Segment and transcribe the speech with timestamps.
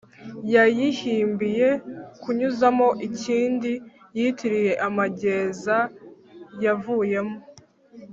[0.53, 1.67] yahimbiye
[2.21, 3.71] kunyuzamo ikindi
[4.17, 5.77] yitiriye amageza
[6.63, 7.37] yavuyemo